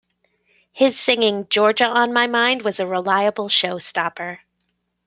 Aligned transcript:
His 0.71 0.99
singing 0.99 1.45
"Georgia 1.47 1.85
on 1.85 2.11
My 2.11 2.25
Mind" 2.25 2.63
was 2.63 2.79
a 2.79 2.87
reliable 2.87 3.49
show 3.49 3.77
stopper. 3.77 4.39